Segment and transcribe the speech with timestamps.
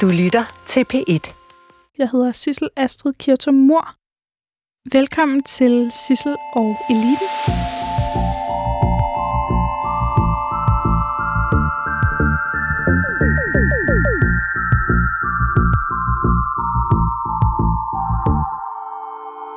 [0.00, 1.34] Du lytter til P1.
[1.98, 3.94] Jeg hedder Sissel Astrid Kirtum Mor.
[4.92, 7.28] Velkommen til Sissel og Eliten.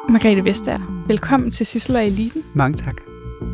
[0.10, 2.44] Margrethe Vestager, velkommen til Sissel og Eliten.
[2.54, 2.96] Mange tak.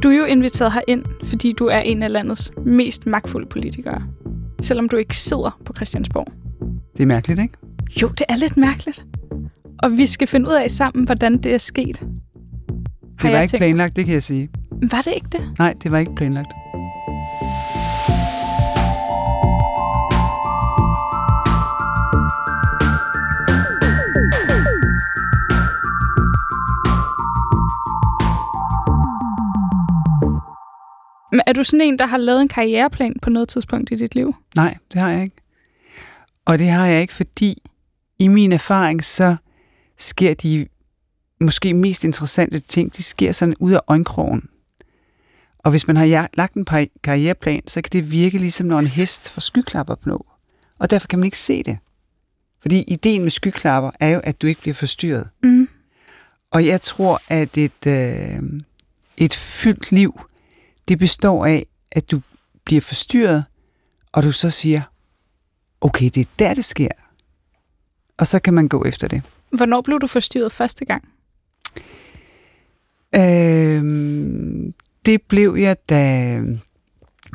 [0.03, 4.03] Du er jo inviteret herind, fordi du er en af landets mest magtfulde politikere.
[4.61, 6.42] Selvom du ikke sidder på Christiansborg.
[6.97, 7.53] Det er mærkeligt, ikke?
[8.01, 9.05] Jo, det er lidt mærkeligt.
[9.83, 11.97] Og vi skal finde ud af sammen, hvordan det er sket.
[11.99, 12.07] Har
[13.21, 13.61] Det var ikke tænkt.
[13.61, 14.49] planlagt, det kan jeg sige.
[14.71, 15.41] Var det ikke det?
[15.59, 16.51] Nej, det var ikke planlagt.
[31.31, 34.15] Men er du sådan en, der har lavet en karriereplan på noget tidspunkt i dit
[34.15, 34.35] liv?
[34.55, 35.35] Nej, det har jeg ikke.
[36.45, 37.61] Og det har jeg ikke, fordi
[38.19, 39.35] i min erfaring, så
[39.97, 40.67] sker de
[41.39, 44.49] måske mest interessante ting, de sker sådan ud af øjenkrogen.
[45.59, 48.87] Og hvis man har lagt en par- karriereplan, så kan det virke ligesom, når en
[48.87, 50.25] hest får skyklapper på.
[50.79, 51.77] Og derfor kan man ikke se det.
[52.61, 55.29] Fordi ideen med skyklapper er jo, at du ikke bliver forstyrret.
[55.43, 55.69] Mm.
[56.51, 58.43] Og jeg tror, at et, øh,
[59.17, 60.19] et fyldt liv,
[60.87, 62.21] det består af, at du
[62.65, 63.45] bliver forstyrret,
[64.11, 64.81] og du så siger,
[65.83, 66.87] okay, det er der, det sker.
[68.17, 69.21] Og så kan man gå efter det.
[69.49, 71.03] Hvornår blev du forstyrret første gang?
[73.15, 73.83] Øh,
[75.05, 76.39] det blev jeg, da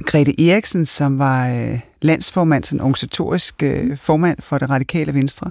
[0.06, 5.50] Grete Eriksen, som var øh, landsformand, sådan organisatorisk øh, formand for det radikale venstre,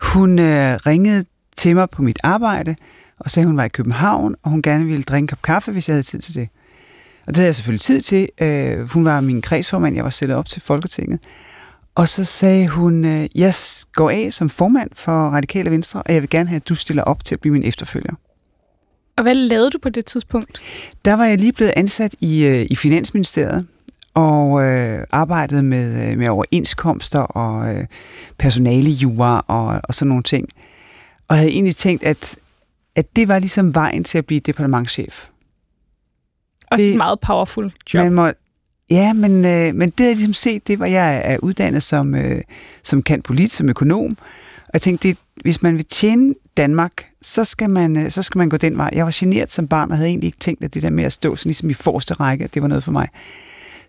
[0.00, 1.24] hun øh, ringede
[1.56, 2.76] til mig på mit arbejde,
[3.18, 5.72] og sagde, at hun var i København, og hun gerne ville drikke en kop kaffe,
[5.72, 6.48] hvis jeg havde tid til det.
[7.26, 8.28] Og det havde jeg selvfølgelig tid til.
[8.40, 11.20] Øh, hun var min kredsformand, jeg var stillet op til Folketinget.
[11.94, 13.54] Og så sagde hun, øh, jeg
[13.92, 17.02] går af som formand for Radikale Venstre, og jeg vil gerne have, at du stiller
[17.02, 18.12] op til at blive min efterfølger.
[19.16, 20.62] Og hvad lavede du på det tidspunkt?
[21.04, 23.66] Der var jeg lige blevet ansat i, øh, i Finansministeriet
[24.14, 27.86] og øh, arbejdede med, øh, med overenskomster og øh,
[28.38, 30.48] personalejura og, og sådan nogle ting.
[31.28, 32.36] Og havde egentlig tænkt, at,
[32.96, 35.26] at det var ligesom vejen til at blive departementchef.
[36.70, 38.02] Også Det- et meget powerful job.
[38.02, 38.28] Man må,
[38.90, 42.14] ja, men, øh, men det har jeg ligesom set, det var, jeg er uddannet som,
[42.14, 42.42] øh,
[42.82, 44.16] som kan polit, som økonom.
[44.56, 48.38] Og jeg tænkte, det, hvis man vil tjene Danmark, så skal, man, øh, så skal
[48.38, 48.90] man gå den vej.
[48.92, 51.12] Jeg var generet som barn og havde egentlig ikke tænkt, at det der med at
[51.12, 53.08] stå sådan ligesom i forreste række, at det var noget for mig.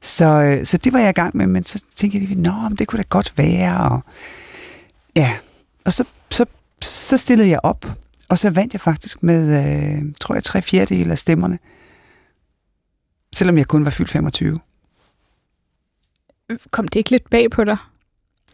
[0.01, 2.75] Så, øh, så det var jeg i gang med, men så tænkte jeg, nå, men
[2.75, 3.89] det kunne da godt være.
[3.89, 3.99] Og,
[5.15, 5.33] ja,
[5.85, 6.45] og så, så,
[6.81, 7.85] så stillede jeg op,
[8.29, 11.59] og så vandt jeg faktisk med, øh, tror jeg, tre fjerdedel af stemmerne.
[13.35, 14.57] Selvom jeg kun var fyldt 25.
[16.71, 17.77] Kom det ikke lidt bag på dig?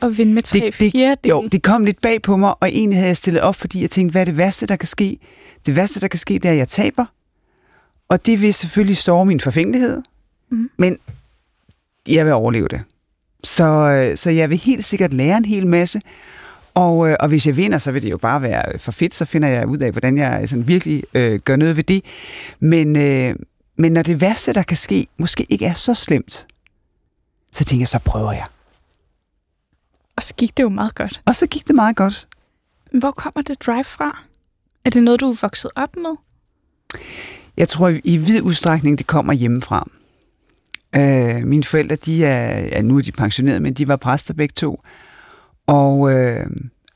[0.02, 1.30] At vinde med tre Det- det-?
[1.30, 3.90] Jo, det kom lidt bag på mig, og egentlig havde jeg stillet op, fordi jeg
[3.92, 5.18] tænkte, hvad er det værste, der kan ske?
[5.66, 7.06] Det værste, der kan ske, det er, at jeg taber.
[8.10, 10.02] Og det vil selvfølgelig såre min forfængelighed.
[10.50, 10.70] Mhm.
[10.78, 10.98] Men
[12.10, 12.82] jeg vil overleve det.
[13.44, 16.02] Så, øh, så jeg vil helt sikkert lære en hel masse.
[16.74, 19.14] Og, øh, og hvis jeg vinder, så vil det jo bare være for fedt.
[19.14, 22.02] Så finder jeg ud af, hvordan jeg sådan virkelig øh, gør noget ved det.
[22.60, 23.36] Men, øh,
[23.78, 26.48] men når det værste, der kan ske, måske ikke er så slemt,
[27.52, 28.46] så tænker jeg, så prøver jeg.
[30.16, 31.22] Og så gik det jo meget godt.
[31.26, 32.28] Og så gik det meget godt.
[32.92, 34.24] Hvor kommer det drive fra?
[34.86, 36.16] Er det noget, du er vokset op med?
[37.58, 39.88] Jeg tror i vid udstrækning, det kommer hjemmefra.
[40.96, 44.54] Øh, mine forældre, de er, ja, nu er de pensioneret, men de var præster begge
[44.54, 44.82] to.
[45.68, 46.46] Og, øh,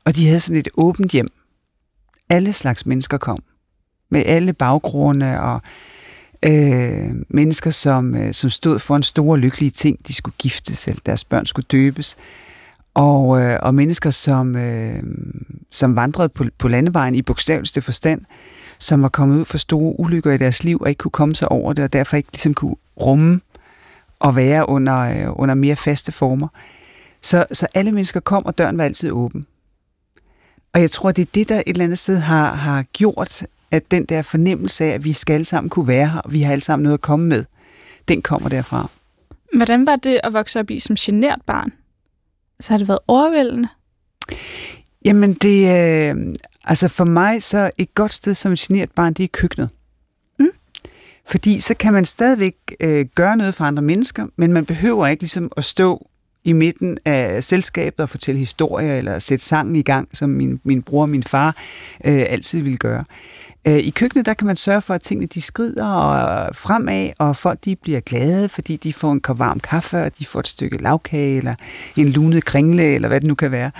[0.04, 1.28] og de havde sådan et åbent hjem.
[2.28, 3.42] Alle slags mennesker kom.
[4.10, 5.62] Med alle baggrunde og
[6.48, 9.98] øh, mennesker, som, øh, som stod for en store lykkelige ting.
[10.08, 12.16] De skulle giftes, eller deres børn skulle døbes.
[12.94, 15.02] Og, øh, og mennesker, som, øh,
[15.70, 18.20] som vandrede på, på landevejen i bogstaveligste forstand,
[18.78, 21.48] som var kommet ud for store ulykker i deres liv og ikke kunne komme sig
[21.48, 23.40] over det, og derfor ikke ligesom kunne rumme
[24.18, 26.48] og være under, øh, under mere faste former.
[27.22, 29.46] Så, så alle mennesker kom, og døren var altid åben.
[30.72, 33.46] Og jeg tror, det er det, der et eller andet sted har, har gjort,
[33.76, 36.42] at den der fornemmelse af, at vi skal alle sammen kunne være her, og vi
[36.42, 37.44] har alle sammen noget at komme med,
[38.08, 38.90] den kommer derfra.
[39.56, 41.72] Hvordan var det at vokse op i som genert barn?
[42.60, 43.68] Så har det været overvældende?
[45.04, 46.34] Jamen det, øh,
[46.64, 49.68] altså for mig så et godt sted som et generet barn, det er køkkenet.
[50.38, 50.48] Mm.
[51.26, 55.22] Fordi så kan man stadigvæk øh, gøre noget for andre mennesker, men man behøver ikke
[55.22, 56.10] ligesom at stå
[56.44, 60.82] i midten af selskabet og fortælle historier eller sætte sangen i gang, som min, min
[60.82, 61.48] bror og min far
[62.04, 63.00] øh, altid ville gøre.
[63.00, 67.36] Øh, I køkkenet, der kan man sørge for, at tingene de skrider og fremad, og
[67.36, 70.48] folk de bliver glade, fordi de får en kop varm kaffe, og de får et
[70.48, 71.54] stykke lavkage, eller
[71.96, 73.70] en lunet kringle, eller hvad det nu kan være.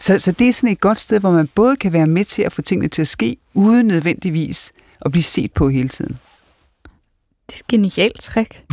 [0.00, 2.42] Så, så det er sådan et godt sted, hvor man både kan være med til
[2.42, 6.18] at få tingene til at ske, uden nødvendigvis at blive set på hele tiden.
[7.46, 8.64] Det er et genialt trick.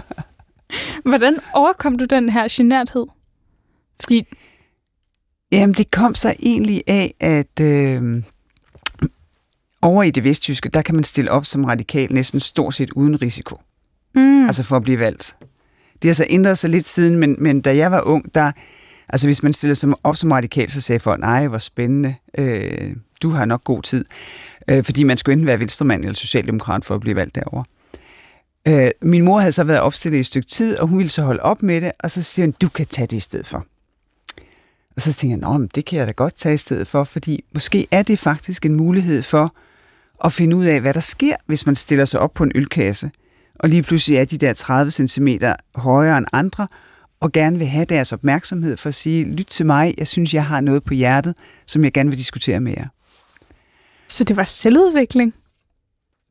[1.10, 3.06] Hvordan overkom du den her generthed?
[4.00, 4.26] Fordi...
[5.52, 8.22] Jamen, det kom så egentlig af, at øh,
[9.82, 13.22] over i det vesttyske, der kan man stille op som radikal næsten stort set uden
[13.22, 13.60] risiko.
[14.14, 14.46] Mm.
[14.46, 15.36] Altså for at blive valgt.
[16.02, 18.52] Det har så ændret sig lidt siden, men, men da jeg var ung, der,
[19.08, 22.96] altså hvis man stillede sig op som radikal, så sagde folk, nej, hvor spændende, øh,
[23.22, 24.04] du har nok god tid.
[24.70, 27.64] Øh, fordi man skulle enten være venstremand eller socialdemokrat for at blive valgt derover.
[28.68, 31.22] Øh, min mor havde så været opstillet i et stykke tid, og hun ville så
[31.22, 33.66] holde op med det, og så siger hun, du kan tage det i stedet for.
[34.96, 37.44] Og så tænker jeg, men det kan jeg da godt tage i stedet for, fordi
[37.54, 39.54] måske er det faktisk en mulighed for
[40.24, 43.10] at finde ud af, hvad der sker, hvis man stiller sig op på en ølkasse,
[43.54, 45.28] og lige pludselig er de der 30 cm
[45.74, 46.68] højere end andre,
[47.20, 50.46] og gerne vil have deres opmærksomhed for at sige, lyt til mig, jeg synes, jeg
[50.46, 51.34] har noget på hjertet,
[51.66, 52.86] som jeg gerne vil diskutere med jer.
[54.08, 55.34] Så det var selvudvikling?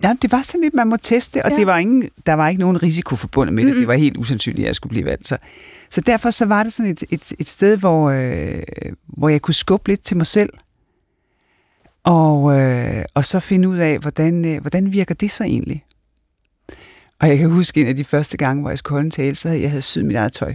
[0.04, 1.56] Ja, det var sådan lidt, man må teste, og ja.
[1.57, 3.69] det var ingen, der var ikke nogen risiko forbundet med det.
[3.69, 3.81] Mm-hmm.
[3.81, 5.28] Det var helt usandsynligt, at jeg skulle blive valgt.
[5.28, 5.38] Så,
[5.89, 8.63] så derfor så var det sådan et, et, et sted, hvor, øh,
[9.07, 10.50] hvor jeg kunne skubbe lidt til mig selv,
[12.07, 15.86] og, øh, og så finde ud af, hvordan, øh, hvordan virker det så egentlig?
[17.19, 19.36] Og jeg kan huske en af de første gange, hvor jeg skulle holde en tale,
[19.36, 20.54] så havde jeg havde syet mit eget tøj.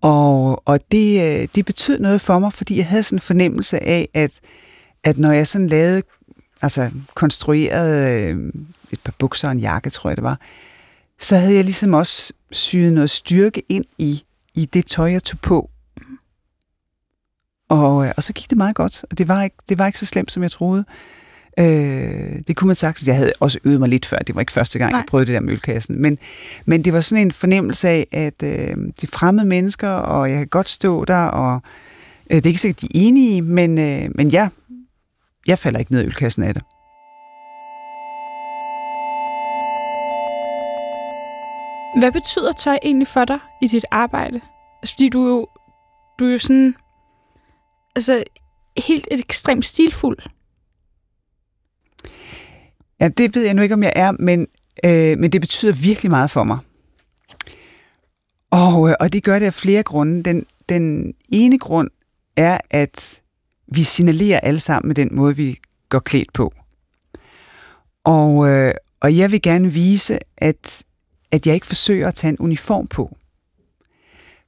[0.00, 3.82] Og, og det, øh, det betød noget for mig, fordi jeg havde sådan en fornemmelse
[3.82, 4.40] af, at,
[5.04, 6.02] at når jeg sådan lavede,
[6.62, 8.52] altså konstruerede øh,
[8.90, 10.40] et par bukser og en jakke, tror jeg det var,
[11.20, 14.24] så havde jeg ligesom også syet noget styrke ind i,
[14.54, 15.70] i det tøj, jeg tog på.
[17.68, 19.98] Og, øh, og så gik det meget godt, og det var ikke, det var ikke
[19.98, 20.84] så slemt, som jeg troede.
[21.58, 24.18] Øh, det kunne man sagt, jeg havde også øvet mig lidt før.
[24.18, 24.98] Det var ikke første gang, Nej.
[24.98, 26.02] jeg prøvede det der med ølkassen.
[26.02, 26.18] Men,
[26.64, 30.46] men det var sådan en fornemmelse af, at øh, de fremmede mennesker, og jeg kan
[30.46, 31.60] godt stå der, og
[32.30, 34.48] øh, det er ikke sikkert, de er enige, men, øh, men ja,
[35.46, 36.62] jeg falder ikke ned i ølkassen af det.
[41.98, 44.40] Hvad betyder tøj egentlig for dig i dit arbejde?
[44.82, 45.48] Altså, fordi du jo,
[46.18, 46.74] du er jo sådan,
[47.96, 48.24] altså,
[48.76, 50.18] helt et ekstremt stilfuld.
[53.00, 54.46] Ja, det ved jeg nu ikke, om jeg er, men,
[54.84, 56.58] øh, men det betyder virkelig meget for mig.
[58.50, 60.22] Og, øh, og det gør det af flere grunde.
[60.22, 61.90] Den, den ene grund
[62.36, 63.20] er, at
[63.66, 65.58] vi signalerer alle sammen med den måde, vi
[65.88, 66.52] går klædt på.
[68.04, 70.82] Og, øh, og jeg vil gerne vise, at,
[71.30, 73.16] at jeg ikke forsøger at tage en uniform på.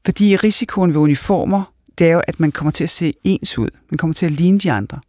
[0.04, 3.68] Fordi risikoen ved uniformer, det er jo, at man kommer til at se ens ud.
[3.90, 5.00] Man kommer til at ligne de andre.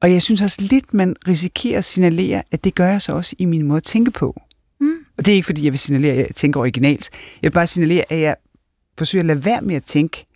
[0.00, 3.36] Og jeg synes også lidt, man risikerer at signalere, at det gør jeg så også
[3.38, 4.40] i min måde at tænke på.
[4.80, 4.94] Mm.
[5.18, 7.10] Og det er ikke, fordi jeg vil signalere, at jeg tænker originalt.
[7.42, 8.36] Jeg vil bare signalere, at jeg
[8.98, 10.26] forsøger at lade være med at tænke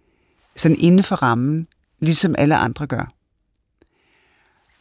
[0.57, 1.67] sådan inden for rammen,
[2.01, 3.13] ligesom alle andre gør.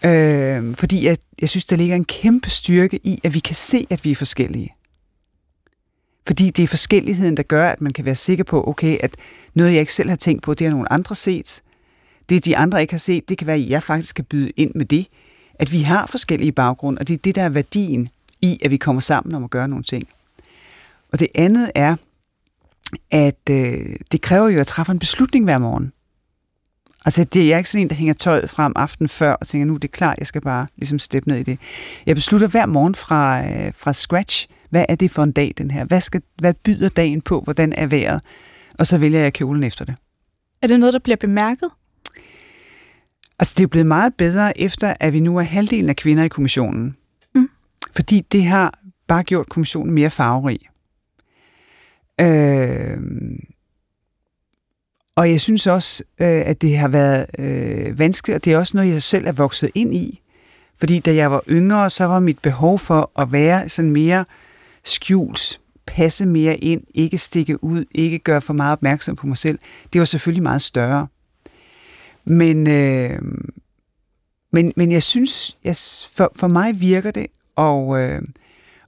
[0.05, 3.87] Øh, fordi jeg, jeg synes, der ligger en kæmpe styrke i, at vi kan se,
[3.89, 4.75] at vi er forskellige.
[6.27, 9.15] Fordi det er forskelligheden, der gør, at man kan være sikker på, okay, at
[9.53, 11.61] noget, jeg ikke selv har tænkt på, det har nogle andre set.
[12.29, 14.71] Det, de andre ikke har set, det kan være, at jeg faktisk kan byde ind
[14.75, 15.07] med det.
[15.53, 18.09] At vi har forskellige baggrunde, og det er det, der er værdien
[18.41, 20.03] i, at vi kommer sammen om at gøre nogle ting.
[21.11, 21.95] Og det andet er,
[23.11, 25.93] at øh, det kræver jo at træffe en beslutning hver morgen.
[27.05, 29.65] Altså, det, jeg er ikke sådan en, der hænger tøjet frem aften før og tænker,
[29.65, 31.59] nu det er det klar, jeg skal bare ligesom steppe ned i det.
[32.05, 35.71] Jeg beslutter hver morgen fra, øh, fra scratch, hvad er det for en dag, den
[35.71, 35.85] her?
[35.85, 37.41] Hvad, skal, hvad byder dagen på?
[37.41, 38.21] Hvordan er vejret?
[38.79, 39.95] Og så vælger jeg kjolen efter det.
[40.61, 41.69] Er det noget, der bliver bemærket?
[43.39, 46.27] Altså, det er blevet meget bedre, efter at vi nu er halvdelen af kvinder i
[46.27, 46.97] kommissionen.
[47.35, 47.49] Mm.
[47.95, 50.59] Fordi det har bare gjort kommissionen mere farverig.
[52.21, 52.97] Øh,
[55.15, 58.77] og jeg synes også, øh, at det har været øh, vanskeligt, og det er også
[58.77, 60.21] noget, jeg selv er vokset ind i.
[60.77, 64.25] Fordi da jeg var yngre, så var mit behov for at være sådan mere
[64.83, 69.59] skjult, passe mere ind, ikke stikke ud, ikke gøre for meget opmærksom på mig selv,
[69.93, 71.07] det var selvfølgelig meget større.
[72.25, 73.21] Men, øh,
[74.51, 75.75] men, men jeg synes, jeg,
[76.11, 78.21] for, for mig virker det, og, øh,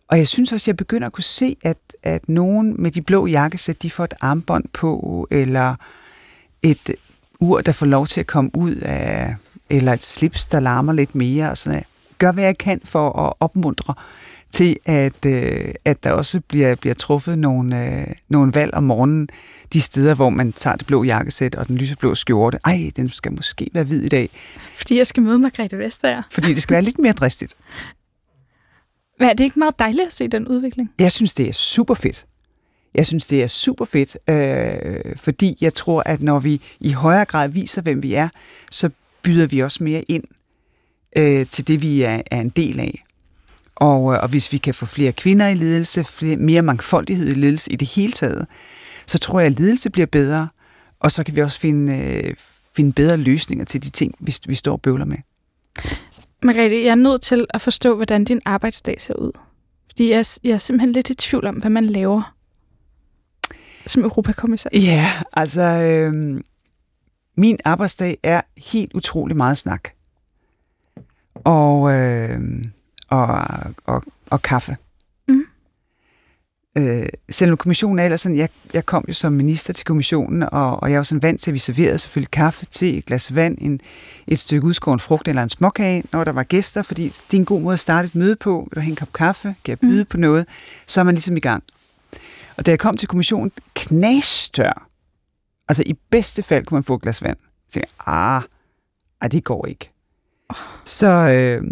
[0.07, 3.27] og jeg synes også, jeg begynder at kunne se, at, at nogen med de blå
[3.27, 5.75] jakkesæt, de får et armbånd på, eller
[6.63, 6.95] et
[7.39, 9.35] ur, der får lov til at komme ud af,
[9.69, 11.85] eller et slips, der larmer lidt mere, og sådan noget.
[12.17, 13.93] Gør, hvad jeg kan for at opmuntre
[14.55, 19.29] til, at, øh, at der også bliver, bliver truffet nogle, øh, nogle valg om morgenen,
[19.74, 22.59] de steder, hvor man tager det blå jakkesæt og den lyseblå skjorte.
[22.65, 24.29] Ej, den skal måske være hvid i dag.
[24.75, 26.24] Fordi jeg skal møde Margrethe Vestager.
[26.31, 27.55] Fordi det skal være lidt mere dristigt.
[29.19, 30.91] Men er det ikke meget dejligt at se den udvikling?
[31.00, 32.25] Jeg synes, det er super fedt.
[32.95, 37.25] Jeg synes, det er super fedt, øh, fordi jeg tror, at når vi i højere
[37.25, 38.29] grad viser, hvem vi er,
[38.71, 38.89] så
[39.21, 40.24] byder vi også mere ind
[41.17, 43.05] øh, til det, vi er, er en del af.
[43.75, 47.34] Og, øh, og hvis vi kan få flere kvinder i ledelse, flere, mere mangfoldighed i
[47.34, 48.48] ledelse i det hele taget,
[49.05, 50.50] så tror jeg, at ledelse bliver bedre,
[51.00, 52.34] og så kan vi også finde, øh,
[52.75, 55.17] finde bedre løsninger til de ting, vi, vi står og bøvler med.
[56.44, 59.32] Margrethe, jeg er nødt til at forstå, hvordan din arbejdsdag ser ud.
[59.89, 62.36] Fordi jeg, jeg er simpelthen lidt i tvivl om, hvad man laver
[63.86, 64.70] som Europakommissær.
[64.74, 66.41] Ja, altså, øh,
[67.38, 68.41] min arbejdsdag er
[68.72, 69.89] helt utrolig meget snak.
[71.34, 72.39] Og, øh,
[73.09, 73.47] og,
[73.85, 74.77] og, og kaffe.
[75.27, 75.45] Mm.
[76.77, 80.83] Øh, selvom kommissionen er ellers sådan, jeg, jeg kom jo som minister til kommissionen, og,
[80.83, 83.57] og jeg var sådan vant til, at vi serverede selvfølgelig kaffe, te, et glas vand,
[83.62, 83.79] en,
[84.27, 87.45] et stykke udskåren frugt eller en småkage, når der var gæster, fordi det er en
[87.45, 88.67] god måde at starte et møde på.
[88.69, 89.55] Vil du have en kop kaffe?
[89.63, 90.09] Kan jeg byde mm.
[90.09, 90.45] på noget?
[90.88, 91.63] Så er man ligesom i gang.
[92.57, 94.88] Og da jeg kom til kommissionen, knastør.
[95.67, 97.38] Altså i bedste fald kunne man få et glas vand.
[97.38, 98.41] Så tænkte jeg, ah,
[99.21, 99.91] ah det går ikke.
[100.85, 101.63] Så, øh,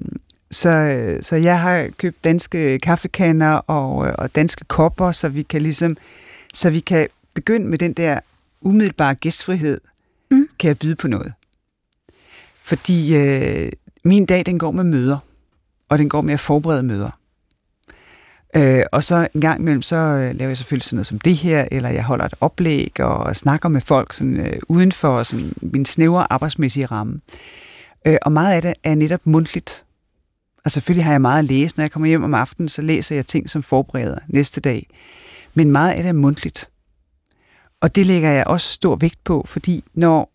[0.54, 5.98] så, så jeg har købt danske kaffekander og, og danske kopper, så vi kan ligesom,
[6.54, 8.20] så vi kan begynde med den der
[8.62, 9.82] umiddelbare gæstfrihed,
[10.32, 10.48] Mm.
[10.60, 11.34] kan jeg byde på noget.
[12.64, 13.72] Fordi øh,
[14.04, 15.18] min dag, den går med møder,
[15.90, 17.20] og den går med at forberede møder.
[18.56, 21.36] Øh, og så en gang imellem, så øh, laver jeg selvfølgelig sådan noget som det
[21.36, 25.54] her, eller jeg holder et oplæg og snakker med folk sådan, øh, uden for sådan,
[25.62, 27.22] min snævre arbejdsmæssige ramme.
[28.08, 29.86] Øh, og meget af det er netop mundtligt.
[30.65, 31.77] Og selvfølgelig har jeg meget at læse.
[31.77, 34.88] Når jeg kommer hjem om aftenen, så læser jeg ting, som forbereder næste dag.
[35.53, 36.70] Men meget af det er mundtligt.
[37.82, 40.32] Og det lægger jeg også stor vægt på, fordi når,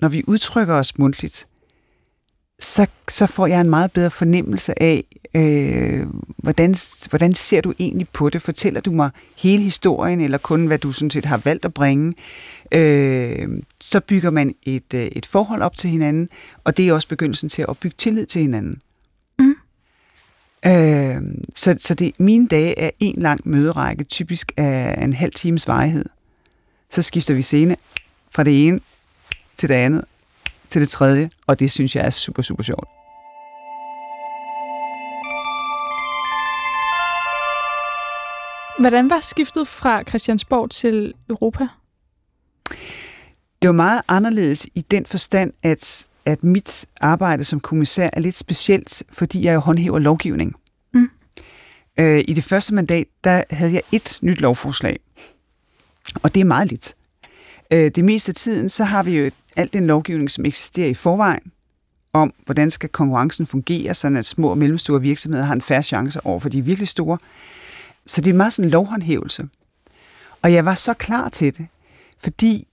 [0.00, 1.46] når vi udtrykker os mundtligt,
[2.60, 5.04] så, så får jeg en meget bedre fornemmelse af,
[5.34, 6.06] øh,
[6.36, 6.74] hvordan,
[7.10, 8.42] hvordan ser du egentlig på det?
[8.42, 12.14] Fortæller du mig hele historien, eller kun hvad du sådan set har valgt at bringe?
[12.72, 13.48] Øh,
[13.80, 16.28] så bygger man et, øh, et forhold op til hinanden,
[16.64, 18.80] og det er også begyndelsen til at opbygge tillid til hinanden.
[20.66, 21.22] Øh,
[21.54, 26.04] så så det, mine dage er en lang møderække, typisk af en halv times varighed.
[26.90, 27.76] Så skifter vi scene
[28.30, 28.80] fra det ene
[29.56, 30.04] til det andet,
[30.68, 32.88] til det tredje, og det synes jeg er super, super sjovt.
[38.78, 41.66] Hvordan var skiftet fra Christiansborg til Europa?
[43.62, 48.36] Det var meget anderledes i den forstand, at, at mit arbejde som kommissær er lidt
[48.36, 50.54] specielt, fordi jeg jo håndhæver lovgivning.
[50.94, 51.10] Mm.
[52.00, 54.98] Øh, I det første mandat, der havde jeg et nyt lovforslag,
[56.22, 56.94] og det er meget lidt.
[57.70, 60.94] Øh, det meste af tiden, så har vi jo alt den lovgivning, som eksisterer i
[60.94, 61.52] forvejen,
[62.12, 66.26] om hvordan skal konkurrencen fungere, sådan at små og mellemstore virksomheder har en færre chance
[66.26, 67.18] over for de virkelig store.
[68.06, 69.48] Så det er meget sådan en lovhåndhævelse.
[70.42, 71.66] Og jeg var så klar til det,
[72.18, 72.68] fordi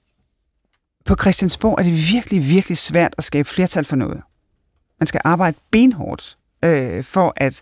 [1.05, 4.21] på Christiansborg er det virkelig, virkelig svært at skabe flertal for noget.
[4.99, 7.61] Man skal arbejde benhårdt øh, for, at,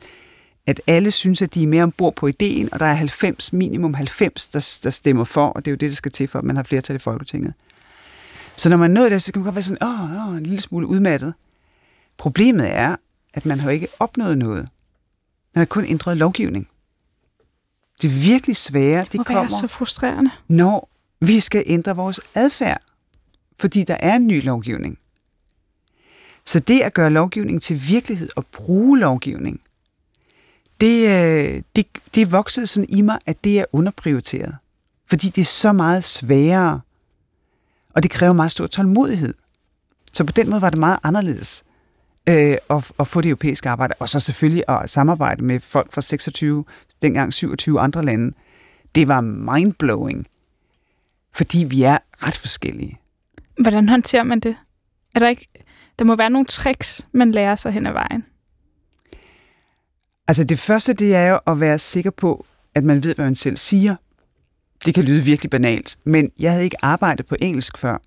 [0.68, 3.94] at alle synes, at de er mere ombord på ideen, og der er 90, minimum
[3.94, 6.46] 90, der, der stemmer for, og det er jo det, der skal til for, at
[6.46, 7.54] man har flertal i Folketinget.
[8.56, 10.62] Så når man nåede det, så kan man godt være sådan, åh, åh, en lille
[10.62, 11.34] smule udmattet.
[12.18, 12.96] Problemet er,
[13.34, 14.70] at man har ikke opnået noget.
[15.56, 16.68] Man har kun ændret lovgivning.
[18.02, 20.32] Det virkelig svære, det Hvor kommer, er så frustrerende.
[20.48, 22.82] når vi skal ændre vores adfærd.
[23.62, 24.98] Fordi der er en ny lovgivning.
[26.46, 29.62] Så det at gøre lovgivning til virkelighed og bruge lovgivning,
[30.82, 34.58] det, øh, det, det, det voksede sådan i mig, at det er underprioriteret.
[35.10, 36.82] Fordi det er så meget sværere,
[37.96, 39.34] og det kræver meget stor tålmodighed.
[40.12, 41.64] Så på den måde var det meget anderledes
[42.30, 46.02] øh, at, at få det europæiske arbejde, og så selvfølgelig at samarbejde med folk fra
[46.02, 46.66] 26,
[47.02, 48.34] dengang 27 andre lande.
[48.96, 50.28] Det var mindblowing,
[51.34, 53.02] fordi vi er ret forskellige.
[53.62, 54.56] Hvordan håndterer man det?
[55.16, 55.48] Er der ikke...
[56.00, 58.26] Der må være nogle tricks, man lærer sig hen ad vejen.
[60.28, 63.36] Altså det første, det er jo at være sikker på, at man ved, hvad man
[63.36, 63.96] selv siger.
[64.86, 67.98] Det kan lyde virkelig banalt, men jeg havde ikke arbejdet på engelsk før.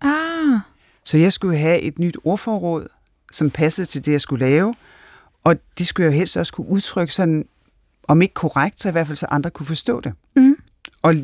[0.00, 0.60] Ah,
[1.04, 2.86] Så jeg skulle have et nyt ordforråd,
[3.32, 4.74] som passede til det, jeg skulle lave.
[5.44, 7.44] Og det skulle jeg jo helst også kunne udtrykke sådan,
[8.02, 10.12] om ikke korrekt, så i hvert fald så andre kunne forstå det.
[10.36, 10.56] Mm.
[11.08, 11.14] Og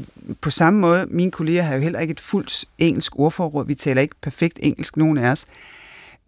[0.41, 3.67] på samme måde, mine kolleger har jo heller ikke et fuldt engelsk ordforråd.
[3.67, 5.47] Vi taler ikke perfekt engelsk, nogen af os.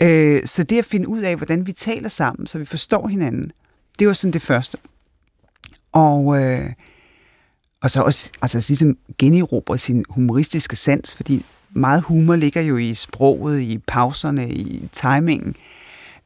[0.03, 3.53] Øh, så det at finde ud af, hvordan vi taler sammen, så vi forstår hinanden,
[3.99, 4.79] det var sådan det første.
[5.93, 6.71] Og, øh,
[7.83, 12.95] og så også altså, ligesom generobre sin humoristiske sans, fordi meget humor ligger jo i
[12.95, 15.57] sproget, i pauserne, i timingen.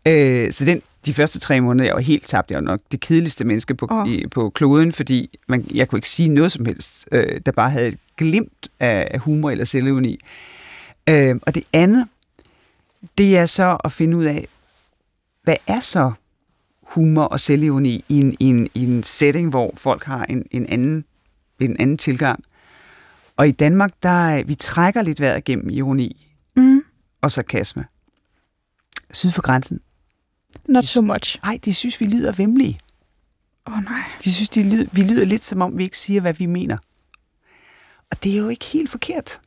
[0.06, 2.50] Øh, så den, de første tre måneder, jeg var helt tabt.
[2.50, 4.08] Jeg var nok det kedeligste menneske på, oh.
[4.08, 7.70] i, på kloden, fordi man, jeg kunne ikke sige noget som helst, øh, der bare
[7.70, 10.18] havde et glimt af humor eller selvironi.
[11.08, 12.08] Øh, og det andet,
[13.18, 14.48] det er så at finde ud af,
[15.42, 16.12] hvad er så
[16.82, 20.66] humor og selvironi i en, i en, i en setting, hvor folk har en, en,
[20.66, 21.04] anden,
[21.60, 22.44] en anden tilgang.
[23.36, 26.26] Og i Danmark, der vi trækker lidt vejret gennem ironi
[26.56, 26.82] mm.
[27.20, 27.84] og sarkasme.
[29.10, 29.80] Syd for grænsen.
[30.68, 31.38] Not so much.
[31.42, 32.80] Nej, de synes, vi lyder vemmelige.
[33.66, 34.02] Åh oh, nej.
[34.24, 36.78] De synes, de lyder, vi lyder lidt, som om vi ikke siger, hvad vi mener.
[38.10, 39.40] Og det er jo ikke helt forkert.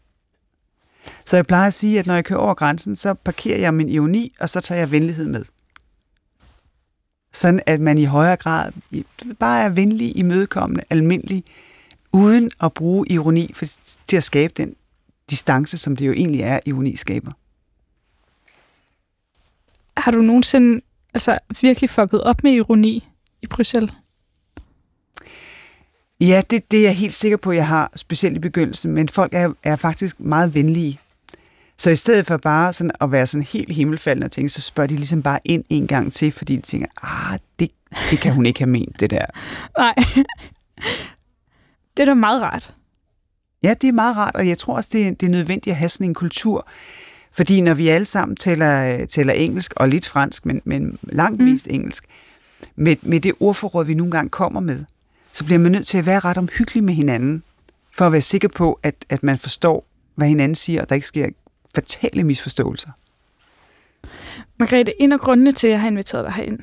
[1.26, 3.90] Så jeg plejer at sige, at når jeg kører over grænsen, så parkerer jeg min
[3.90, 5.46] ironi, og så tager jeg venlighed med.
[7.34, 8.72] Sådan at man i højere grad
[9.40, 11.44] bare er venlig, imødekommende, almindelig,
[12.12, 13.66] uden at bruge ironi for,
[14.08, 14.76] til at skabe den
[15.30, 17.32] distance, som det jo egentlig er, ironi skaber.
[19.98, 20.82] Har du nogensinde
[21.14, 23.04] altså, virkelig fucket op med ironi
[23.42, 23.94] i Bruxelles?
[26.22, 29.10] Ja, det, det er jeg helt sikker på, at jeg har, specielt i begyndelsen, men
[29.10, 31.00] folk er, er faktisk meget venlige.
[31.78, 34.88] Så i stedet for bare sådan at være sådan helt himmelfaldende og tænke, så spørger
[34.88, 37.72] de ligesom bare ind en gang til, fordi de tænker, ah, det,
[38.12, 39.26] det kan hun ikke have ment, det der.
[39.78, 39.94] Nej.
[41.98, 42.76] Det er da meget rart.
[43.64, 45.78] Ja, det er meget rart, og jeg tror også, det er, det er nødvendigt at
[45.78, 46.68] have sådan en kultur.
[47.34, 51.46] Fordi når vi alle sammen taler, taler engelsk, og lidt fransk, men, men langt mm.
[51.46, 52.06] mest engelsk,
[52.76, 54.86] med, med det ordforråd, vi nogle gange kommer med,
[55.32, 57.44] så bliver man nødt til at være ret omhyggelig med hinanden,
[57.98, 59.86] for at være sikker på, at, at man forstår,
[60.16, 61.30] hvad hinanden siger, og der ikke sker
[61.76, 62.90] fatale misforståelser.
[64.60, 66.60] Margrethe, en af grundene til, at jeg har inviteret dig herind,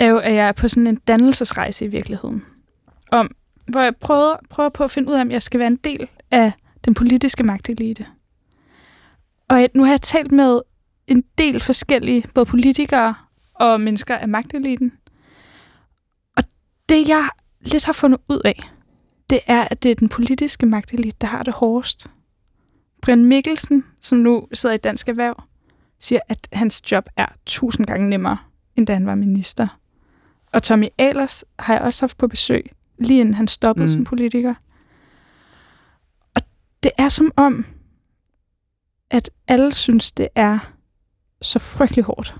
[0.00, 2.44] er jo, at jeg er på sådan en dannelsesrejse i virkeligheden.
[3.10, 3.34] Om,
[3.66, 6.08] hvor jeg prøver, prøver på at finde ud af, om jeg skal være en del
[6.30, 6.52] af
[6.84, 8.06] den politiske magtelite.
[9.48, 10.60] Og nu har jeg talt med
[11.06, 13.14] en del forskellige, både politikere
[13.54, 14.92] og mennesker af magteliten.
[16.36, 16.44] Og
[16.88, 17.28] det, jeg
[17.60, 18.70] lidt har fundet ud af,
[19.30, 22.10] det er, at det er den politiske magtelit, der har det hårdest.
[23.02, 25.42] Brian Mikkelsen, som nu sidder i Dansk Erhverv,
[26.00, 28.38] siger, at hans job er tusind gange nemmere,
[28.76, 29.68] end da han var minister.
[30.52, 33.92] Og Tommy Ahlers har jeg også haft på besøg, lige inden han stoppede mm.
[33.92, 34.54] som politiker.
[36.34, 36.42] Og
[36.82, 37.66] det er som om,
[39.10, 40.58] at alle synes, det er
[41.42, 42.34] så frygtelig hårdt.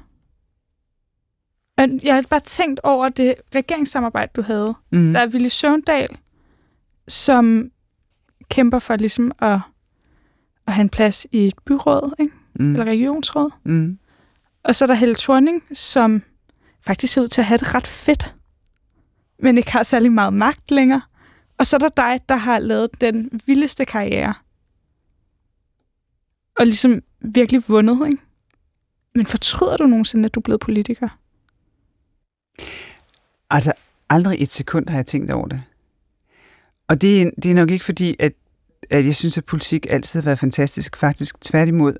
[1.79, 4.75] Jeg har bare tænkt over det regeringssamarbejde, du havde.
[4.91, 5.13] Mm.
[5.13, 6.09] Der er Ville Søvndal,
[7.09, 7.71] som
[8.49, 9.61] kæmper for ligesom at,
[10.67, 12.35] at have en plads i et byråd, ikke?
[12.55, 12.73] Mm.
[12.73, 13.51] eller regionsråd.
[13.65, 13.99] Mm.
[14.63, 16.23] Og så er der Helle Thorning, som
[16.81, 18.35] faktisk ser ud til at have det ret fedt,
[19.39, 21.03] men ikke har særlig meget magt længere.
[21.59, 24.35] Og så er der dig, der har lavet den vildeste karriere.
[26.59, 28.19] Og ligesom virkelig vundet, ikke?
[29.15, 31.09] Men fortryder du nogensinde, at du er blevet politiker?
[33.51, 33.73] Altså,
[34.11, 35.63] aldrig et sekund har jeg tænkt over det.
[36.89, 38.33] Og det er, det er nok ikke fordi, at,
[38.91, 40.97] at jeg synes, at politik altid har været fantastisk.
[40.97, 41.95] Faktisk tværtimod.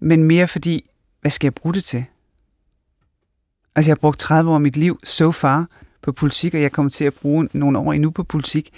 [0.00, 2.04] Men mere fordi, hvad skal jeg bruge det til?
[3.76, 5.68] Altså, jeg har brugt 30 år af mit liv so far
[6.02, 8.70] på politik, og jeg kommer til at bruge nogle år endnu på politik.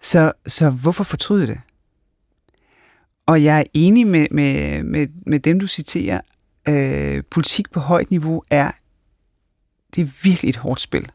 [0.00, 1.60] Så, så hvorfor fortryde det?
[3.30, 6.20] Og jeg er enig med, med, med, med dem, du citerer.
[6.68, 8.70] Øh, politik på højt niveau er
[9.94, 11.10] det er virkelig et hårdt spil.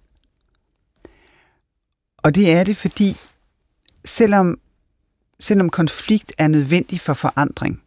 [2.24, 3.18] Og det er det, fordi
[4.06, 4.60] selvom,
[5.40, 7.82] selvom konflikt er nødvendig for forandring,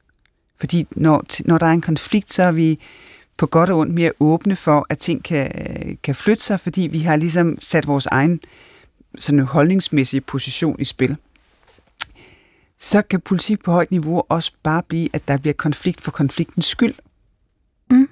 [0.56, 2.78] fordi når, når der er en konflikt, så er vi
[3.36, 5.50] på godt og ondt mere åbne for, at ting kan,
[6.02, 8.40] kan flytte sig, fordi vi har ligesom sat vores egen
[9.18, 11.16] sådan holdningsmæssige position i spil.
[12.78, 16.64] Så kan politik på højt niveau også bare blive, at der bliver konflikt for konfliktens
[16.64, 16.94] skyld.
[17.90, 18.08] Mm.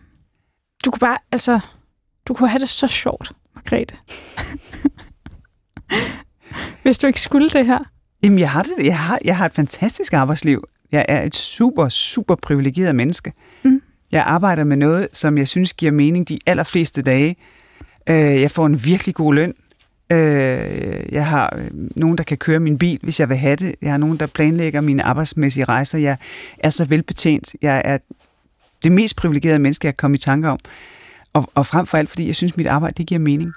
[0.85, 1.61] Du kunne bare, altså,
[2.29, 3.97] du kunne have det så sjovt, Margrethe.
[6.83, 7.79] Hvis du ikke skulle det her.
[8.23, 10.65] Jamen, jeg har, det, jeg har, jeg har et fantastisk arbejdsliv.
[10.93, 13.33] Jeg er et super, super privilegeret menneske.
[13.65, 13.83] Mm.
[14.13, 17.37] Jeg arbejder med noget, som jeg synes giver mening de allerfleste dage.
[18.09, 19.55] Øh, jeg får en virkelig god løn.
[20.13, 23.75] Øh, jeg har øh, nogen, der kan køre min bil, hvis jeg vil have det.
[23.83, 25.99] Jeg har nogen, der planlægger mine arbejdsmæssige rejser.
[25.99, 26.17] Jeg
[26.59, 27.57] er så velbetjent.
[27.63, 27.99] Jeg er
[28.83, 30.59] det mest privilegerede menneske, jeg kan komme i tanke om.
[31.33, 33.53] Og, og frem for alt, fordi jeg synes, mit arbejde det giver mening.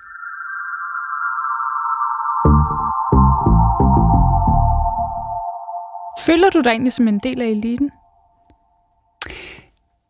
[6.25, 7.91] Føler du dig egentlig som en del af eliten?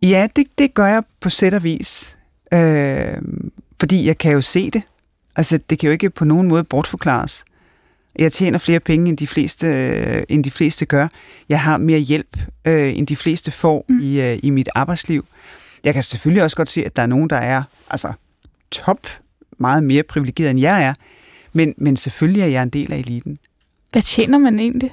[0.01, 2.17] Ja, det, det gør jeg på sæt og vis.
[2.53, 3.17] Øh,
[3.79, 4.83] fordi jeg kan jo se det.
[5.39, 7.45] Altså, det kan jo ikke på nogen måde bortforklares.
[8.19, 11.07] Jeg tjener flere penge, end de fleste, øh, end de fleste gør.
[11.49, 13.99] Jeg har mere hjælp, øh, end de fleste får mm.
[14.01, 15.25] i, øh, i mit arbejdsliv.
[15.83, 18.13] Jeg kan selvfølgelig også godt se, at der er nogen, der er altså,
[18.71, 19.07] top
[19.57, 20.93] meget mere privilegeret, end jeg er.
[21.53, 23.39] Men, men selvfølgelig er jeg en del af eliten.
[23.91, 24.91] Hvad tjener man egentlig?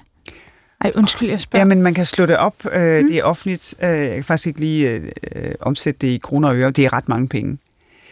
[0.81, 1.61] Ej, undskyld, jeg spørger.
[1.61, 2.55] Ja, men man kan slå det op.
[2.73, 3.09] Øh, mm.
[3.09, 3.75] Det er offentligt.
[3.83, 6.71] Øh, jeg kan faktisk ikke lige øh, omsætte det i kroner og øre.
[6.71, 7.59] Det er ret mange penge.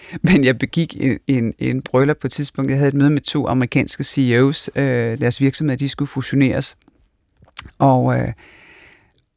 [0.22, 2.70] Men jeg begik en, en, en bryllup på et tidspunkt.
[2.70, 4.70] Jeg havde et møde med to amerikanske CEOs.
[4.76, 6.76] Øh, deres virksomheder, de skulle fusioneres.
[7.78, 8.32] Og, øh,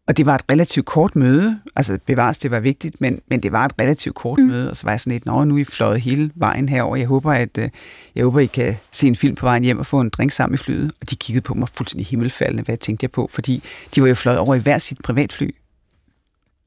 [0.07, 1.59] og det var et relativt kort møde.
[1.75, 4.45] Altså bevares, det var vigtigt, men, men det var et relativt kort mm.
[4.45, 4.69] møde.
[4.69, 6.95] Og så var jeg sådan lidt, nå, nu er I fløjet hele vejen herover.
[6.95, 7.69] Jeg håber, at øh,
[8.15, 10.53] jeg håber, I kan se en film på vejen hjem og få en drink sammen
[10.53, 10.91] i flyet.
[11.01, 13.63] Og de kiggede på mig fuldstændig himmelfaldende, hvad tænkte jeg på, fordi
[13.95, 15.55] de var jo fløjet over i hver sit privatfly.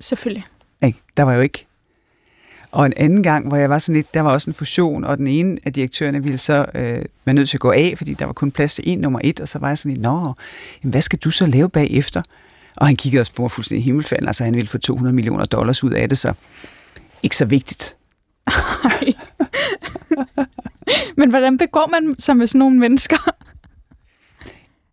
[0.01, 0.45] Selvfølgelig.
[0.83, 0.99] Ikke?
[1.17, 1.67] Der var jo ikke
[2.73, 5.19] og en anden gang, hvor jeg var sådan lidt, der var også en fusion, og
[5.19, 8.27] den ene af direktørerne ville så øh, være nødt til at gå af, fordi der
[8.27, 10.35] var kun plads til en nummer et, og så var jeg sådan lidt, nå,
[10.83, 12.23] jamen, hvad skal du så lave bagefter?
[12.77, 15.85] Og han kiggede også på mig fuldstændig himmelfald, altså han ville få 200 millioner dollars
[15.85, 16.33] ud af det, så
[17.23, 17.97] ikke så vigtigt.
[21.17, 23.17] Men hvordan begår man sig med sådan nogle mennesker?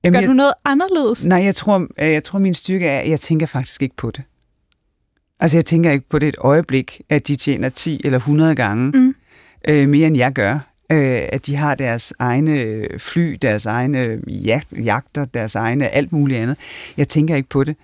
[0.04, 1.26] Jamen, Gør jeg, du noget anderledes?
[1.26, 4.24] Nej, jeg tror, jeg tror min styrke er, at jeg tænker faktisk ikke på det.
[5.40, 8.92] Altså jeg tænker ikke på det et øjeblik, at de tjener 10 eller 100 gange
[8.92, 9.16] mm.
[9.68, 10.54] øh, mere end jeg gør.
[10.92, 14.22] Øh, at de har deres egne fly, deres egne
[14.84, 16.58] jagter, deres egne alt muligt andet.
[16.98, 17.76] Jeg tænker ikke på det.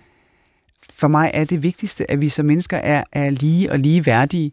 [0.94, 4.52] For mig er det vigtigste, at vi som mennesker er, er lige og lige værdige.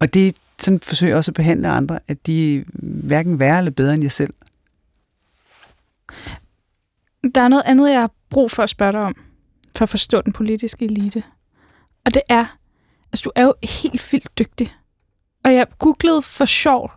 [0.00, 3.94] Og det sådan forsøger også at behandle andre, at de er hverken værre eller bedre
[3.94, 4.34] end jeg selv.
[7.34, 9.14] Der er noget andet, jeg har brug for at spørge dig om,
[9.76, 11.22] for at forstå den politiske elite.
[12.06, 12.56] Og det er,
[13.12, 14.74] altså du er jo helt vildt dygtig.
[15.44, 16.92] Og jeg googlede for sjov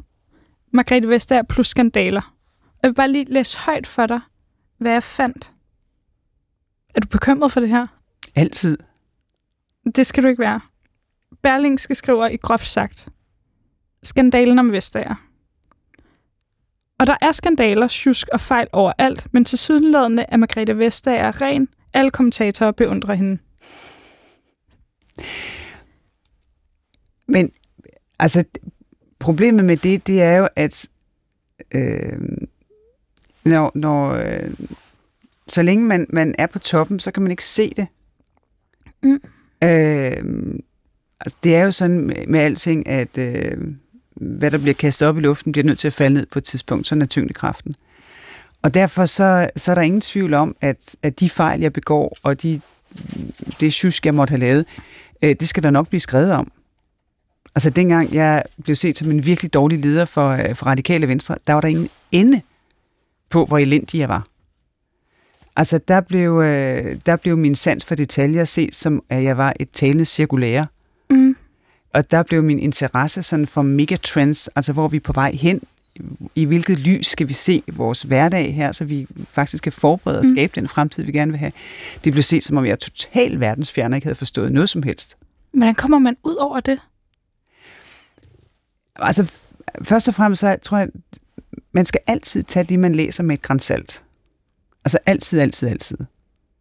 [0.71, 2.33] Margrethe Vestager plus skandaler.
[2.61, 4.19] Og jeg vil bare lige læse højt for dig,
[4.77, 5.53] hvad jeg fandt.
[6.95, 7.87] Er du bekymret for det her?
[8.35, 8.77] Altid.
[9.95, 10.61] Det skal du ikke være.
[11.43, 13.09] Berlingske skriver i groft sagt.
[14.03, 15.15] Skandalen om Vestager.
[16.99, 21.67] Og der er skandaler, tjusk og fejl overalt, men til sydenladende er Margrethe Vestager ren.
[21.93, 23.37] Alle kommentatorer beundrer hende.
[27.27, 27.51] Men
[28.19, 28.43] altså,
[29.19, 30.87] problemet med det, det er jo, at
[31.71, 32.19] øh,
[33.43, 34.53] når, når øh,
[35.47, 37.87] så længe man, man er på toppen, så kan man ikke se det.
[39.03, 39.21] Mm.
[39.63, 40.23] Øh,
[41.19, 43.57] altså, det er jo sådan med, med alting, at øh,
[44.15, 46.43] hvad der bliver kastet op i luften, bliver nødt til at falde ned på et
[46.43, 46.87] tidspunkt.
[46.87, 47.75] Sådan er tyngdekraften.
[48.61, 52.17] Og derfor så, så er der ingen tvivl om, at, at de fejl, jeg begår,
[52.23, 52.61] og de,
[53.59, 54.65] det sjusk, jeg måtte have lavet,
[55.25, 56.51] øh, det skal der nok blive skrevet om.
[57.55, 61.35] Altså dengang jeg blev set som en virkelig dårlig leder for, øh, for radikale venstre,
[61.47, 62.41] der var der ingen ende
[63.29, 64.27] på, hvor elendig jeg var.
[65.55, 69.53] Altså der blev, øh, der blev min sans for detaljer set som, at jeg var
[69.59, 70.67] et talende cirkulære.
[71.09, 71.35] Mm.
[71.93, 75.61] Og der blev min interesse sådan for megatrends, altså hvor vi er på vej hen,
[76.35, 80.25] i hvilket lys skal vi se vores hverdag her, så vi faktisk kan forberede og
[80.25, 80.35] mm.
[80.35, 80.61] skabe mm.
[80.61, 81.51] den fremtid, vi gerne vil have.
[82.03, 84.83] Det blev set, som om jeg er totalt verdensfjern og ikke havde forstået noget som
[84.83, 85.17] helst.
[85.53, 86.79] Hvordan kommer man ud over det?
[88.95, 89.31] Altså,
[89.81, 90.89] først og fremmest så tror jeg,
[91.71, 94.03] man skal altid tage det, man læser med et grænsalt.
[94.85, 95.97] Altså altid, altid, altid.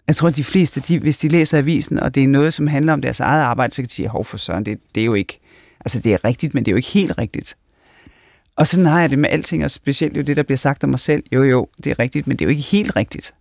[0.06, 2.66] Jeg tror, at de fleste, de, hvis de læser avisen, og det er noget, som
[2.66, 5.04] handler om deres eget arbejde, så kan de sige, hov for søren, det, det er
[5.04, 5.40] jo ikke,
[5.80, 7.56] altså det er rigtigt, men det er jo ikke helt rigtigt.
[8.56, 10.90] Og sådan har jeg det med alting, og specielt jo det, der bliver sagt om
[10.90, 11.24] mig selv.
[11.32, 13.34] Jo, jo, det er rigtigt, men det er jo ikke helt rigtigt.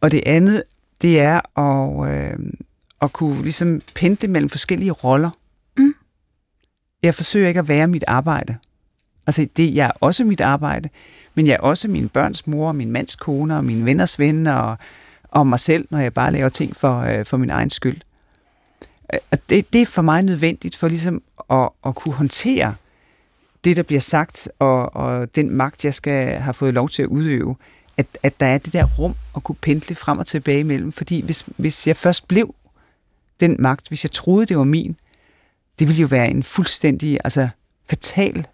[0.00, 0.62] Og det andet,
[1.02, 2.38] det er at, øh,
[3.02, 5.30] at kunne ligesom pendle mellem forskellige roller.
[5.76, 5.94] Mm.
[7.02, 8.56] Jeg forsøger ikke at være mit arbejde.
[9.26, 10.88] Altså, det, jeg er også mit arbejde,
[11.34, 14.78] men jeg er også min børns mor, min mands kone, og mine venners ven, og,
[15.28, 18.00] og mig selv, når jeg bare laver ting for, øh, for min egen skyld.
[19.14, 22.74] Øh, og det, det er for mig nødvendigt for ligesom at, at kunne håndtere
[23.64, 27.08] det, der bliver sagt, og, og den magt, jeg skal have fået lov til at
[27.08, 27.56] udøve,
[27.96, 30.92] at, at der er det der rum at kunne pendle frem og tilbage imellem.
[30.92, 32.54] Fordi hvis, hvis jeg først blev
[33.40, 34.96] den magt, hvis jeg troede, det var min,
[35.78, 37.48] det ville jo være en fuldstændig altså,
[37.90, 38.46] fatal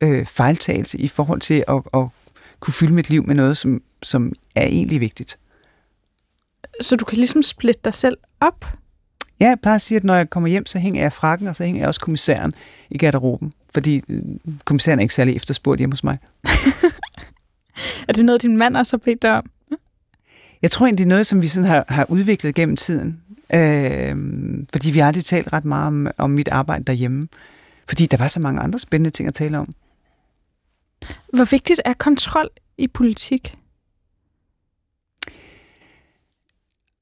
[0.00, 2.06] øh, fejltagelse i forhold til at, at
[2.60, 5.38] kunne fylde mit liv med noget, som, som er egentlig vigtigt.
[6.80, 8.64] Så du kan ligesom splitte dig selv op?
[9.40, 11.56] Ja, jeg plejer at sige, at når jeg kommer hjem, så hænger jeg frakken, og
[11.56, 12.54] så hænger jeg også kommissæren
[12.90, 14.22] i garderoben fordi øh,
[14.64, 16.18] kommissæren er ikke særlig efterspurgt hjemme hos mig.
[18.08, 19.50] er det noget, din mand også har bedt dig om?
[20.62, 23.22] Jeg tror egentlig, det er noget, som vi sådan har, har udviklet gennem tiden.
[23.54, 24.16] Øh,
[24.72, 27.22] fordi vi har aldrig talt ret meget om, om mit arbejde derhjemme.
[27.88, 29.74] Fordi der var så mange andre spændende ting at tale om.
[31.32, 33.54] Hvor vigtigt er kontrol i politik?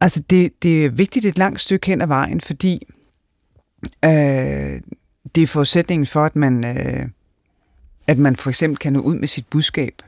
[0.01, 2.87] Altså, det, det er vigtigt et langt stykke hen ad vejen, fordi
[4.05, 4.81] øh,
[5.35, 7.09] det er forudsætningen for, at man, øh,
[8.07, 10.03] at man for eksempel kan nå ud med sit budskab.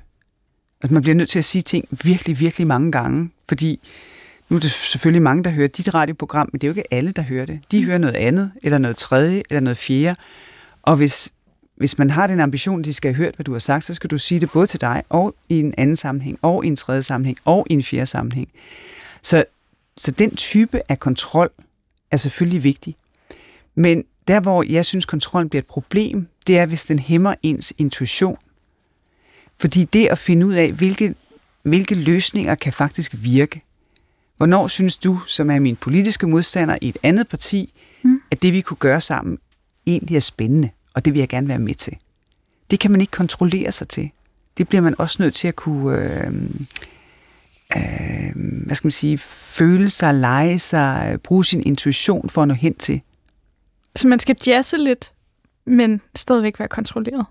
[0.81, 3.81] At man bliver nødt til at sige ting virkelig, virkelig mange gange, fordi
[4.49, 7.13] nu er det selvfølgelig mange, der hører dit radioprogram, men det er jo ikke alle,
[7.13, 7.61] der hører det.
[7.71, 10.21] De hører noget andet, eller noget tredje, eller noget fjerde.
[10.83, 11.33] Og hvis,
[11.77, 13.95] hvis man har den ambition, at de skal have hørt, hvad du har sagt, så
[13.95, 16.77] skal du sige det både til dig, og i en anden sammenhæng, og i en
[16.77, 18.49] tredje sammenhæng, og i en fjerde sammenhæng.
[19.23, 19.45] Så,
[19.97, 21.51] så den type af kontrol
[22.11, 22.97] er selvfølgelig vigtig.
[23.75, 27.73] Men der, hvor jeg synes, kontrollen bliver et problem, det er, hvis den hæmmer ens
[27.79, 28.37] intuition.
[29.59, 31.15] Fordi det at finde ud af, hvilke,
[31.63, 33.63] hvilke løsninger kan faktisk virke.
[34.37, 38.21] Hvornår synes du, som er min politiske modstander i et andet parti, mm.
[38.31, 39.39] at det vi kunne gøre sammen
[39.87, 41.97] egentlig er spændende, og det vil jeg gerne være med til.
[42.71, 44.11] Det kan man ikke kontrollere sig til.
[44.59, 46.33] Det bliver man også nødt til at kunne øh,
[47.77, 48.33] øh,
[48.67, 52.75] hvad skal man sige, føle sig, lege sig, bruge sin intuition for at nå hen
[52.75, 53.01] til.
[53.97, 55.15] Så man skal jazze lidt,
[55.67, 57.27] men stadigvæk være kontrolleret?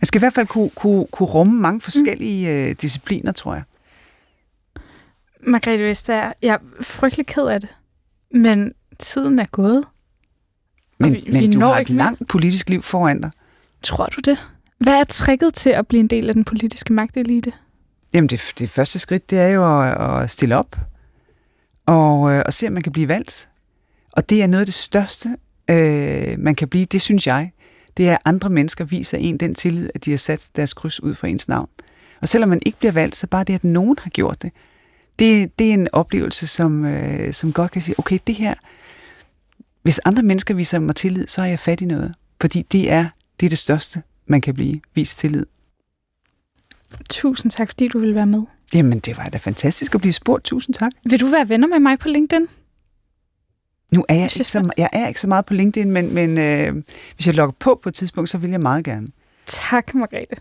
[0.00, 2.76] Man skal i hvert fald kunne, kunne, kunne rumme mange forskellige mm.
[2.76, 3.62] discipliner, tror jeg.
[5.46, 7.70] Margrethe Vestager, jeg er frygtelig ked af det,
[8.34, 9.84] men tiden er gået.
[10.98, 13.30] Men, vi, men vi du har et langt politisk liv foran dig.
[13.82, 14.50] Tror du det?
[14.78, 17.52] Hvad er tricket til at blive en del af den politiske magtelite?
[18.12, 20.76] Jamen det, det første skridt, det er jo at, at stille op
[21.86, 23.48] og, øh, og se, om man kan blive valgt.
[24.12, 25.36] Og det er noget af det største,
[25.70, 27.50] øh, man kan blive, det synes jeg.
[27.96, 31.02] Det er, at andre mennesker viser en den tillid, at de har sat deres kryds
[31.02, 31.68] ud for ens navn.
[32.20, 34.52] Og selvom man ikke bliver valgt, så bare det, at nogen har gjort det,
[35.18, 38.54] det, det er en oplevelse, som, øh, som godt kan sige, okay, det her,
[39.82, 42.14] hvis andre mennesker viser mig tillid, så er jeg fat i noget.
[42.40, 43.08] Fordi det er
[43.40, 45.46] det, er det største, man kan blive vist tillid.
[47.10, 48.42] Tusind tak, fordi du ville være med.
[48.74, 50.44] Jamen, det var da fantastisk at blive spurgt.
[50.44, 50.90] Tusind tak.
[51.04, 52.46] Vil du være venner med mig på LinkedIn?
[53.92, 56.82] Nu er jeg, ikke så, jeg er ikke så meget på LinkedIn, men, men øh,
[57.14, 59.06] hvis jeg logger på på et tidspunkt, så vil jeg meget gerne.
[59.46, 60.36] Tak, Margrethe.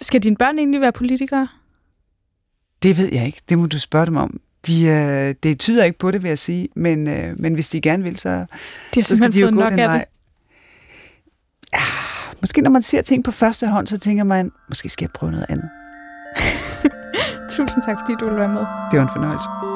[0.00, 1.48] Skal dine børn egentlig være politikere?
[2.82, 3.42] Det ved jeg ikke.
[3.48, 4.40] Det må du spørge dem om.
[4.66, 7.80] De, øh, det tyder ikke på det, vil jeg sige, men, øh, men hvis de
[7.80, 10.04] gerne vil, så, de har så skal de jo gå nok den vej.
[11.72, 11.80] Ja,
[12.40, 15.32] måske når man ser ting på første hånd, så tænker man, måske skal jeg prøve
[15.32, 15.70] noget andet.
[17.56, 18.66] Tusind tak, fordi du ville være med.
[18.90, 19.75] Det var en fornøjelse.